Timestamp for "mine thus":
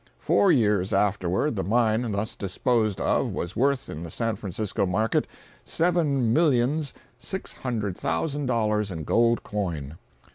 1.63-2.33